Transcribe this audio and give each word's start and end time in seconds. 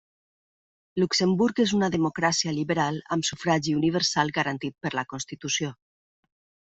Luxemburg 1.01 1.61
és 1.63 1.73
una 1.79 1.89
democràcia 1.95 2.53
liberal, 2.61 2.97
amb 3.17 3.27
sufragi 3.31 3.77
universal 3.83 4.33
garantit 4.39 4.77
per 4.87 4.97
la 5.01 5.05
Constitució. 5.13 5.71